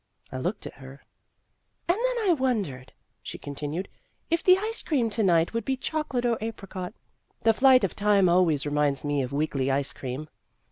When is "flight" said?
7.53-7.83